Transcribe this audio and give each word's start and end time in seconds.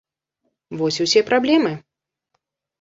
Вось 0.79 0.97
і 0.99 1.07
ўсе 1.09 1.25
праблемы. 1.29 1.77